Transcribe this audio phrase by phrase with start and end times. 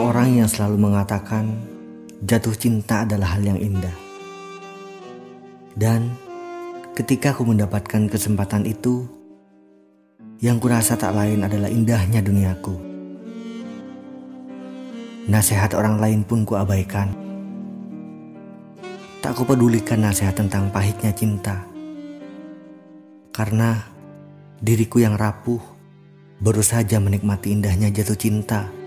[0.00, 1.52] orang yang selalu mengatakan
[2.24, 3.92] jatuh cinta adalah hal yang indah.
[5.76, 6.16] Dan
[6.96, 9.04] ketika aku mendapatkan kesempatan itu,
[10.40, 12.72] yang kurasa tak lain adalah indahnya duniaku.
[15.28, 17.12] Nasihat orang lain pun kuabaikan.
[19.20, 21.68] Tak kupedulikan nasihat tentang pahitnya cinta.
[23.28, 23.76] Karena
[24.56, 25.60] diriku yang rapuh
[26.40, 28.85] baru saja menikmati indahnya jatuh cinta.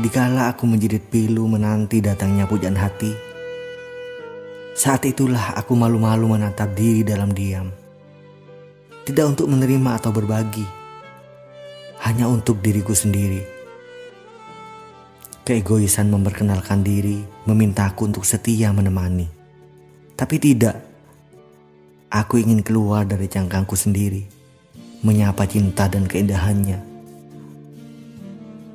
[0.00, 3.12] Dikala aku menjerit pilu menanti datangnya pujian hati,
[4.72, 7.68] saat itulah aku malu-malu menatap diri dalam diam.
[9.04, 10.64] Tidak untuk menerima atau berbagi,
[12.00, 13.44] hanya untuk diriku sendiri.
[15.44, 19.28] Keegoisan memperkenalkan diri, memintaku untuk setia menemani.
[20.16, 20.80] Tapi tidak,
[22.08, 24.24] aku ingin keluar dari cangkangku sendiri,
[25.04, 26.88] menyapa cinta dan keindahannya.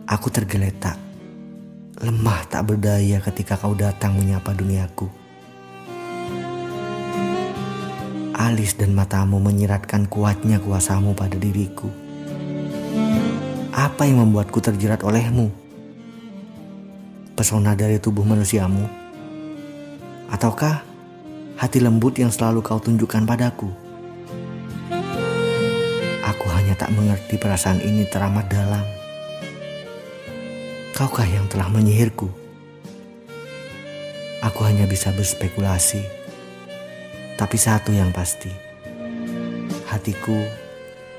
[0.05, 1.04] Aku tergeletak
[2.05, 5.09] lemah tak berdaya ketika kau datang menyapa duniaku.
[8.37, 11.89] Alis dan matamu menyiratkan kuatnya kuasamu pada diriku.
[13.73, 15.49] Apa yang membuatku terjerat olehmu?
[17.33, 18.85] Pesona dari tubuh manusiamu?
[20.29, 20.85] Ataukah
[21.57, 23.73] hati lembut yang selalu kau tunjukkan padaku?
[26.21, 29.04] Aku hanya tak mengerti perasaan ini teramat dalam.
[30.95, 32.31] Kaukah yang telah menyihirku?
[34.39, 35.99] Aku hanya bisa berspekulasi.
[37.35, 38.47] Tapi satu yang pasti,
[39.91, 40.39] hatiku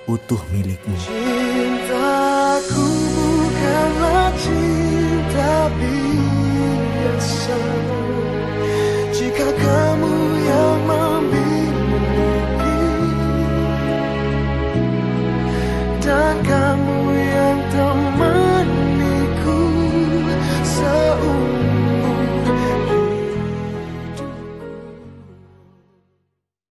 [0.08, 0.96] utuh milikmu.
[0.96, 7.60] Cintaku bukanlah cinta biasa